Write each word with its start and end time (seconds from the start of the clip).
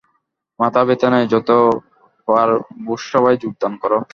মাথা-ব্যথা 0.59 1.07
নাই, 1.09 1.23
যত 1.27 1.49
পার 2.27 2.49
ভোজসভায় 2.85 3.37
যোগদান 3.37 3.73
কর। 3.81 3.91